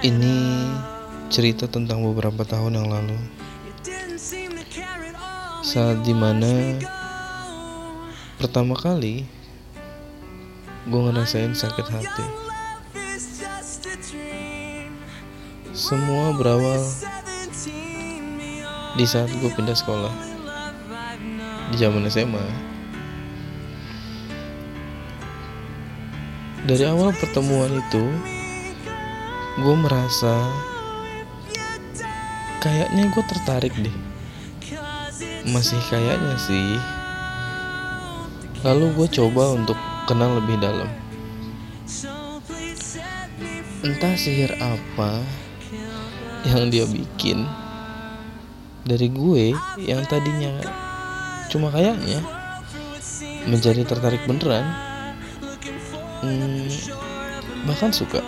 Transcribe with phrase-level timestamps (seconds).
[0.00, 0.64] Ini
[1.28, 3.20] cerita tentang beberapa tahun yang lalu.
[5.60, 6.80] Saat di mana
[8.40, 9.28] Pertama kali
[10.88, 12.26] Gue ngerasain sakit hati.
[15.76, 16.80] Semua berawal
[18.96, 20.16] Di saat gue pindah sekolah
[21.68, 22.46] Di zaman SMA
[26.64, 28.39] Dari awal pertemuan itu
[29.60, 30.48] gue merasa
[32.64, 33.96] kayaknya gue tertarik deh.
[35.48, 36.80] Masih kayaknya sih.
[38.64, 39.76] Lalu gue coba untuk
[40.08, 40.88] kenal lebih dalam.
[43.80, 45.24] Entah sihir apa
[46.44, 47.44] yang dia bikin
[48.84, 50.56] dari gue yang tadinya
[51.52, 52.24] cuma kayaknya
[53.44, 54.64] menjadi tertarik beneran
[56.24, 56.68] hmm,
[57.68, 58.24] bahkan suka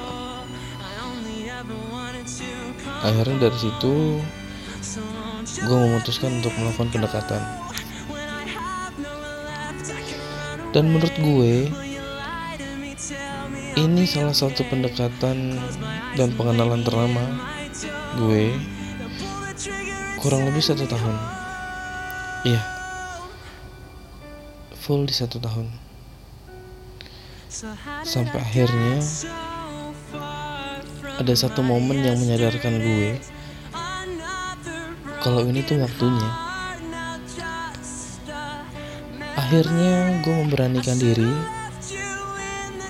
[3.02, 4.22] akhirnya dari situ
[5.62, 7.42] gue memutuskan untuk melakukan pendekatan.
[10.72, 11.68] Dan menurut gue
[13.76, 15.60] ini salah satu pendekatan
[16.16, 17.24] dan pengenalan terlama
[18.16, 18.56] gue
[20.22, 21.16] kurang lebih satu tahun.
[22.48, 22.72] Iya
[24.82, 25.70] full di satu tahun.
[28.02, 28.98] Sampai akhirnya
[31.22, 33.14] ada satu momen yang menyadarkan gue
[35.22, 36.26] kalau ini tuh waktunya.
[39.38, 41.30] Akhirnya gue memberanikan diri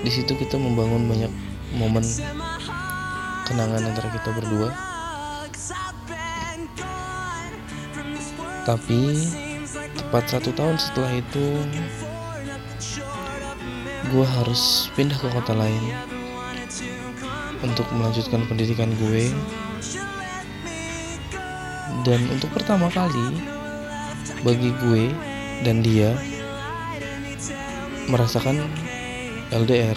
[0.04, 1.32] di situ kita membangun banyak
[1.76, 2.04] momen
[3.44, 4.68] kenangan antara kita berdua.
[8.64, 9.00] Tapi
[10.00, 11.46] tepat satu tahun setelah itu
[14.08, 15.84] gue harus pindah ke kota lain
[17.60, 19.32] untuk melanjutkan pendidikan gue
[22.04, 23.40] dan untuk pertama kali
[24.44, 25.08] bagi gue
[25.64, 26.12] dan dia
[28.12, 28.60] merasakan
[29.48, 29.96] LDR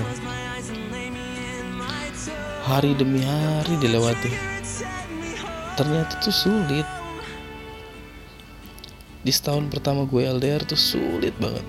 [2.68, 4.31] hari demi hari dilewati.
[5.75, 6.88] Ternyata tuh sulit.
[9.24, 11.63] Di setahun pertama gue LDR tuh sulit banget.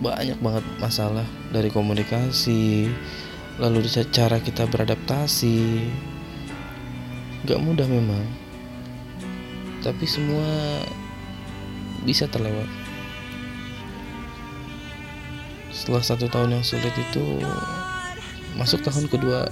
[0.00, 2.88] Banyak banget masalah dari komunikasi
[3.60, 5.88] lalu cara kita beradaptasi
[7.42, 8.22] Gak mudah memang.
[9.82, 10.46] Tapi semua
[12.06, 12.70] bisa terlewat.
[15.74, 17.42] Setelah satu tahun yang sulit itu
[18.54, 19.48] Masuk tahun kedua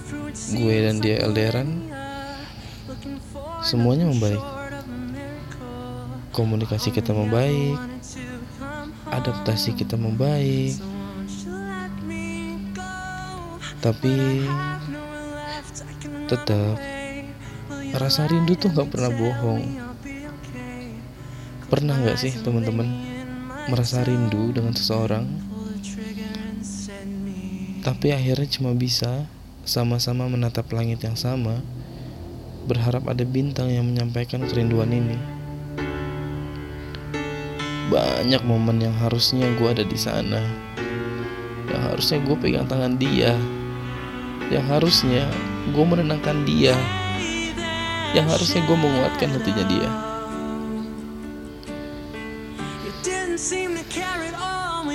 [0.53, 1.91] gue dan dia LDRan
[3.65, 4.39] Semuanya membaik.
[6.31, 7.81] Komunikasi kita membaik
[9.11, 10.78] Adaptasi kita membaik.
[13.83, 14.15] Tapi
[16.31, 17.00] Tetap
[17.91, 19.67] Rasa rindu tuh gak pernah bohong.
[21.67, 22.87] Pernah gak sih teman-teman
[23.67, 25.27] merasa rindu dengan seseorang?
[27.83, 29.27] Tapi akhirnya cuma bisa
[29.67, 31.59] sama-sama menatap langit yang sama,
[32.71, 35.19] berharap ada bintang yang menyampaikan kerinduan ini.
[37.91, 40.47] Banyak momen yang harusnya gue ada di sana,
[41.67, 43.34] yang harusnya gue pegang tangan dia,
[44.47, 45.27] yang harusnya
[45.75, 46.78] gue menenangkan dia
[48.10, 49.91] yang harusnya gue menguatkan hatinya dia.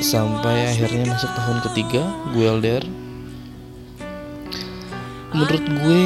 [0.03, 2.03] Sampai akhirnya masuk tahun ketiga,
[2.35, 2.85] gue LDR.
[5.35, 6.01] Menurut gue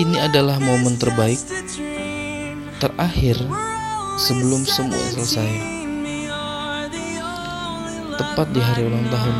[0.00, 1.40] ini adalah momen terbaik
[2.80, 3.36] terakhir
[4.20, 5.52] sebelum semua selesai.
[8.16, 9.36] Tepat di hari ulang tahun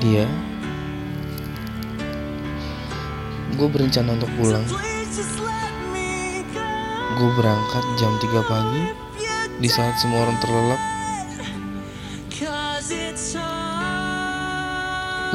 [0.00, 0.24] dia,
[3.56, 4.64] gue berencana untuk pulang
[7.20, 8.82] gue berangkat jam 3 pagi
[9.60, 10.80] di saat semua orang terlelap.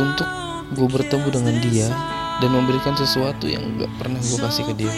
[0.02, 0.26] Untuk
[0.74, 1.88] gue bertemu dengan dia
[2.42, 4.94] dan memberikan sesuatu yang gak pernah gue kasih ke dia.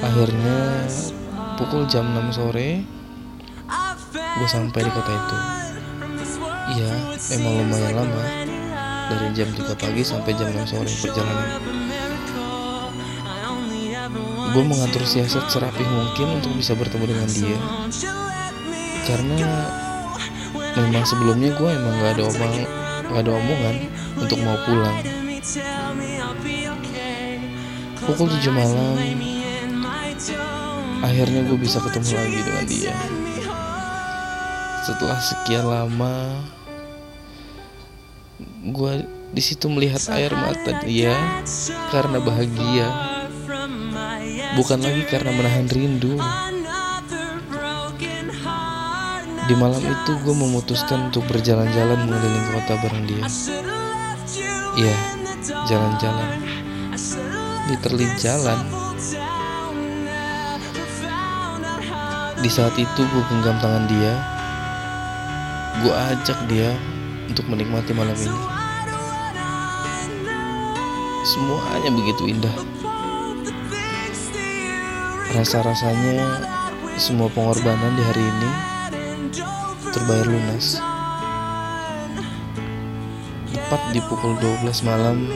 [0.00, 0.88] Akhirnya
[1.60, 2.88] pukul jam 6 sore
[4.08, 5.36] gue sampai di kota itu.
[6.72, 6.92] Iya
[7.36, 8.24] emang lumayan lama
[9.12, 11.48] dari jam 3 pagi sampai jam 6 sore perjalanan
[14.48, 17.58] gue mengatur siasat serapih mungkin untuk bisa bertemu dengan dia.
[19.04, 19.50] Karena
[20.76, 22.54] memang sebelumnya gue emang gak ada omong
[23.08, 23.76] gak ada omongan
[24.20, 24.96] untuk mau pulang.
[28.08, 28.96] Pukul 7 malam
[30.98, 32.94] akhirnya gue bisa ketemu lagi dengan dia.
[34.84, 36.14] Setelah sekian lama
[38.68, 38.92] gue
[39.32, 41.12] di situ melihat air mata dia
[41.92, 43.17] karena bahagia
[44.58, 46.18] bukan lagi karena menahan rindu.
[49.48, 53.24] Di malam itu gue memutuskan untuk berjalan-jalan mengelilingi kota bareng dia.
[54.74, 54.96] Iya
[55.70, 56.28] jalan-jalan.
[57.70, 58.58] Literally jalan.
[62.42, 64.12] Di saat itu gue genggam tangan dia.
[65.86, 66.74] Gue ajak dia
[67.30, 68.40] untuk menikmati malam ini.
[71.22, 72.77] Semuanya begitu indah
[75.36, 76.24] rasa-rasanya
[76.96, 78.50] semua pengorbanan di hari ini
[79.92, 80.80] terbayar lunas.
[83.52, 85.28] Tepat di pukul 12 malam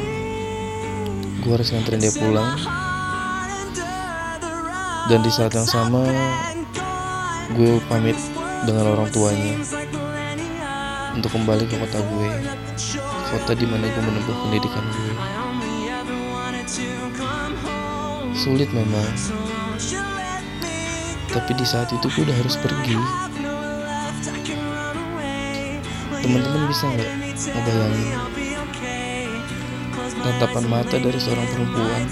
[1.44, 2.56] gue harus nganterin dia pulang.
[5.10, 6.06] Dan di saat yang sama
[7.52, 8.16] gue pamit
[8.64, 9.60] dengan orang tuanya
[11.12, 12.30] untuk kembali ke kota gue.
[13.32, 15.14] Kota di mana gue menempuh pendidikan gue.
[18.32, 19.41] Sulit memang
[21.32, 22.96] tapi di saat itu gue udah harus pergi.
[26.22, 27.10] Teman-teman bisa nggak
[27.50, 28.10] ngebayangin
[30.22, 32.06] tatapan mata dari seorang perempuan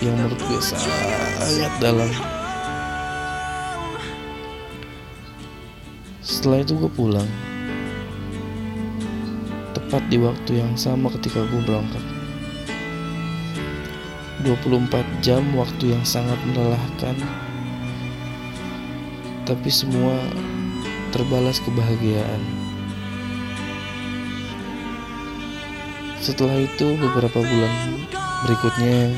[0.00, 2.08] yang menurut gue sangat dalam?
[6.24, 7.28] Setelah itu gue pulang.
[9.76, 12.04] Tepat di waktu yang sama ketika gue berangkat.
[14.44, 17.16] 24 jam waktu yang sangat melelahkan
[19.44, 20.16] tapi semua
[21.12, 22.40] terbalas kebahagiaan.
[26.24, 27.72] Setelah itu beberapa bulan
[28.48, 29.12] berikutnya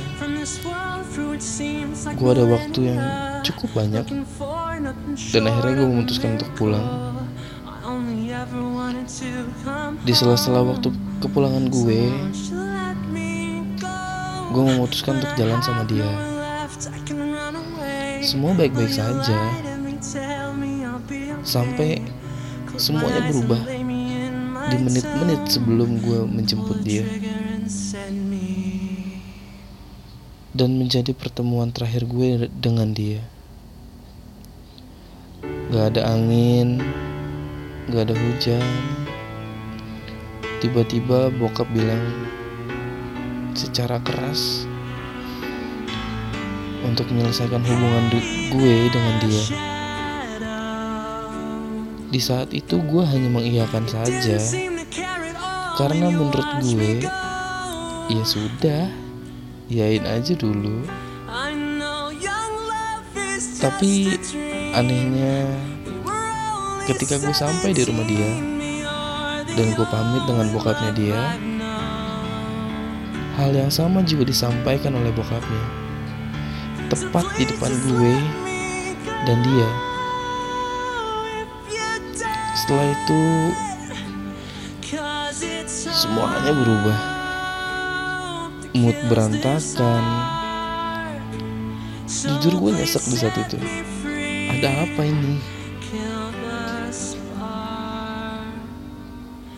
[2.19, 3.01] gue ada waktu yang
[3.47, 4.07] cukup banyak.
[5.31, 6.87] Dan akhirnya gue memutuskan untuk pulang.
[10.03, 10.91] Di sela-sela waktu
[11.23, 12.03] kepulangan gue
[14.51, 16.11] gue memutuskan untuk jalan sama dia.
[18.27, 19.66] Semua baik-baik saja
[21.47, 22.03] sampai
[22.75, 23.63] semuanya berubah
[24.67, 27.07] di menit-menit sebelum gue menjemput dia.
[30.57, 33.23] Dan menjadi pertemuan terakhir gue dengan dia.
[35.71, 36.83] Gak ada angin
[37.87, 38.67] gak ada hujan.
[40.59, 42.03] Tiba-tiba bokap bilang
[43.55, 44.67] secara keras
[46.83, 48.05] untuk menyelesaikan hubungan
[48.51, 49.76] gue dengan dia
[52.17, 54.41] di saat itu gue hanya mengiyakan saja.
[55.77, 57.05] Karena menurut gue
[58.09, 58.89] ya sudah
[59.69, 60.81] yain aja dulu.
[63.61, 64.17] Tapi
[64.73, 65.45] anehnya
[66.89, 68.33] ketika gue sampai di rumah dia
[69.53, 71.21] dan gue pamit dengan bokapnya dia
[73.37, 75.65] hal yang sama juga disampaikan oleh bokapnya.
[76.89, 78.15] Tepat di depan gue
[79.05, 79.86] dan dia
[82.67, 83.23] setelah itu
[85.71, 86.99] semuanya berubah.
[88.75, 90.03] Mood berantakan.
[92.11, 93.55] Jujur gue nyesek di saat itu.
[94.51, 95.39] Ada apa ini?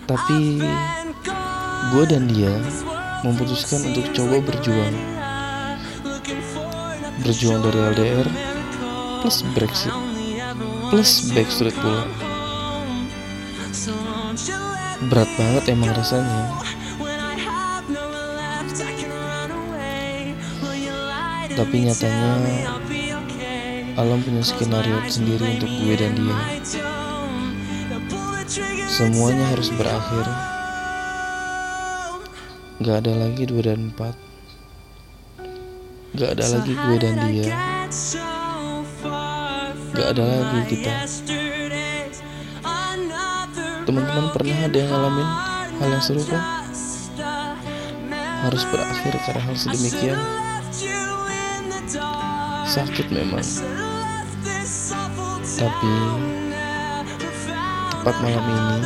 [0.04, 0.60] Tapi
[1.88, 2.60] gue dan dia
[3.24, 4.96] memutuskan untuk coba berjuang.
[7.24, 8.28] Berjuang dari LDR
[9.24, 9.96] plus Brexit
[10.92, 12.27] plus Backstreet pula
[15.08, 16.42] berat banget emang rasanya.
[21.58, 22.30] Tapi nyatanya
[23.98, 26.38] alam punya skenario sendiri untuk gue dan dia.
[28.86, 30.26] Semuanya harus berakhir.
[32.78, 34.14] Gak ada lagi dua dan empat.
[36.14, 37.46] Gak ada lagi gue dan dia.
[39.98, 41.37] Gak ada lagi kita
[43.88, 45.28] Teman-teman pernah ada yang ngalamin
[45.80, 46.36] hal yang serupa?
[48.44, 50.18] Harus berakhir karena hal sedemikian
[52.68, 53.40] Sakit memang
[55.56, 55.94] Tapi
[57.96, 58.78] Tepat malam ini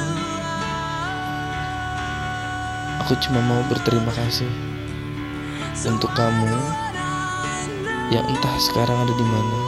[3.03, 4.47] Aku cuma mau berterima kasih
[5.83, 6.47] untuk kamu
[8.15, 9.59] yang entah sekarang ada di mana.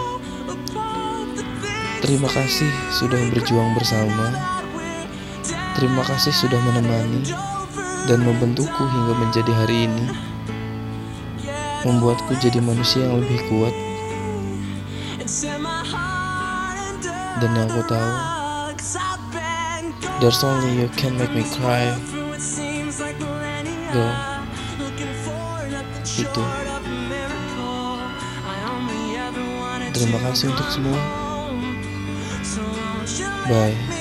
[1.98, 4.62] Terima kasih sudah berjuang bersama.
[5.74, 7.26] Terima kasih sudah menemani
[8.06, 10.06] dan membentukku hingga menjadi hari ini.
[11.82, 13.74] Membuatku jadi manusia yang lebih kuat.
[17.42, 18.12] Dan yang aku tahu,
[20.22, 21.90] there's only you can make me cry.
[23.90, 24.14] Girl,
[26.06, 26.42] itu.
[29.94, 30.98] Terima kasih untuk semua.
[33.50, 33.93] Bye.